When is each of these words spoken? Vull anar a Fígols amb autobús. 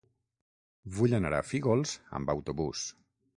Vull 0.95 1.13
anar 1.17 1.31
a 1.41 1.43
Fígols 1.51 1.93
amb 2.21 2.33
autobús. 2.37 2.89